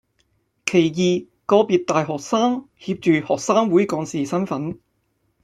[0.65, 4.79] 其二，個別大學生挾着學生會幹事身分